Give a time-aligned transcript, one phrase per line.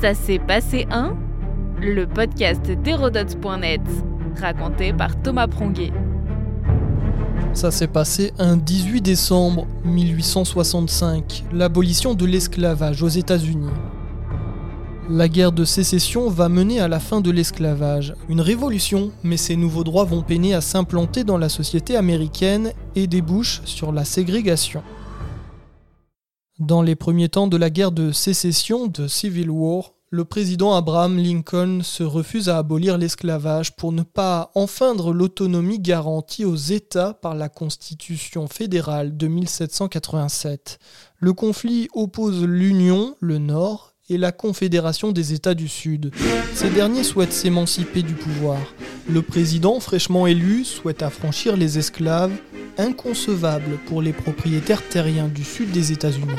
[0.00, 1.16] Ça s'est passé un
[1.80, 3.80] Le podcast d'Hérodote.net,
[4.40, 5.90] raconté par Thomas Pronguet.
[7.52, 13.72] Ça s'est passé un 18 décembre 1865, l'abolition de l'esclavage aux États-Unis.
[15.10, 19.56] La guerre de sécession va mener à la fin de l'esclavage, une révolution, mais ces
[19.56, 24.84] nouveaux droits vont peiner à s'implanter dans la société américaine et débouchent sur la ségrégation.
[26.58, 31.16] Dans les premiers temps de la guerre de sécession, de Civil War, le président Abraham
[31.16, 37.36] Lincoln se refuse à abolir l'esclavage pour ne pas enfreindre l'autonomie garantie aux États par
[37.36, 40.80] la Constitution fédérale de 1787.
[41.18, 46.10] Le conflit oppose l'Union, le Nord, et la Confédération des États du Sud.
[46.54, 48.58] Ces derniers souhaitent s'émanciper du pouvoir.
[49.08, 52.32] Le président fraîchement élu souhaite affranchir les esclaves
[52.78, 56.36] inconcevable pour les propriétaires terriens du sud des États-Unis.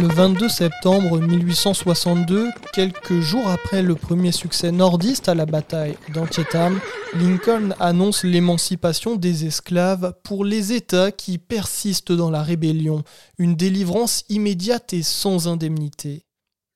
[0.00, 6.80] Le 22 septembre 1862, quelques jours après le premier succès nordiste à la bataille d'Antietam,
[7.14, 13.02] Lincoln annonce l'émancipation des esclaves pour les États qui persistent dans la rébellion,
[13.36, 16.24] une délivrance immédiate et sans indemnité.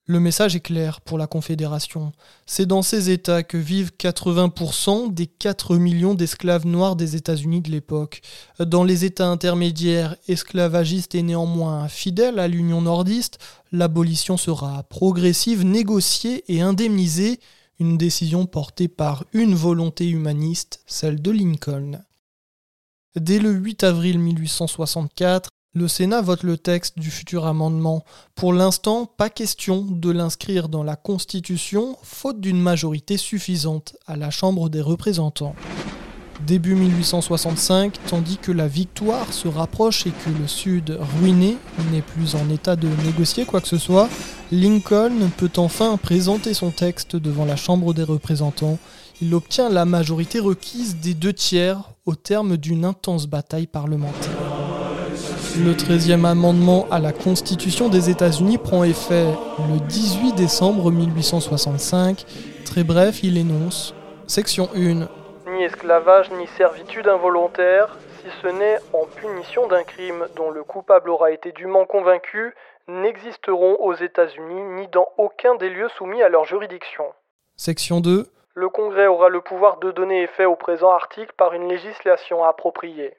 [0.09, 2.13] Le message est clair pour la Confédération.
[2.45, 7.69] C'est dans ces États que vivent 80% des 4 millions d'esclaves noirs des États-Unis de
[7.71, 8.21] l'époque.
[8.57, 13.39] Dans les États intermédiaires, esclavagistes et néanmoins fidèles à l'Union nordiste,
[13.73, 17.41] l'abolition sera progressive, négociée et indemnisée,
[17.77, 21.99] une décision portée par une volonté humaniste, celle de Lincoln.
[23.17, 28.03] Dès le 8 avril 1864, le Sénat vote le texte du futur amendement.
[28.33, 34.31] Pour l'instant, pas question de l'inscrire dans la Constitution, faute d'une majorité suffisante à la
[34.31, 35.53] Chambre des représentants.
[36.47, 41.57] Début 1865, tandis que la victoire se rapproche et que le Sud, ruiné,
[41.91, 44.09] n'est plus en état de négocier quoi que ce soit,
[44.51, 48.79] Lincoln peut enfin présenter son texte devant la Chambre des représentants.
[49.21, 54.46] Il obtient la majorité requise des deux tiers au terme d'une intense bataille parlementaire.
[55.65, 59.25] Le 13e amendement à la Constitution des États-Unis prend effet
[59.57, 62.25] le 18 décembre 1865.
[62.63, 63.95] Très bref, il énonce
[64.27, 65.07] Section 1.
[65.51, 71.09] Ni esclavage ni servitude involontaire, si ce n'est en punition d'un crime dont le coupable
[71.09, 72.53] aura été dûment convaincu,
[72.87, 77.05] n'existeront aux États-Unis ni dans aucun des lieux soumis à leur juridiction.
[77.55, 78.27] Section 2.
[78.53, 83.15] Le Congrès aura le pouvoir de donner effet au présent article par une législation appropriée.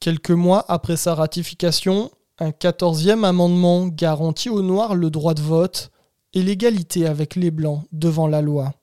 [0.00, 5.90] Quelques mois après sa ratification, un quatorzième amendement garantit aux Noirs le droit de vote
[6.34, 8.74] et l'égalité avec les Blancs devant la loi.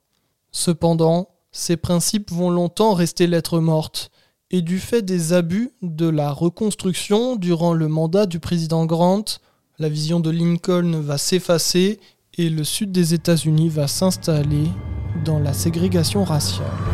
[0.50, 4.10] Cependant, ces principes vont longtemps rester lettres mortes,
[4.50, 9.24] et du fait des abus de la reconstruction durant le mandat du président Grant,
[9.78, 11.98] la vision de Lincoln va s'effacer
[12.36, 14.68] et le sud des États-Unis va s'installer
[15.24, 16.93] dans la ségrégation raciale.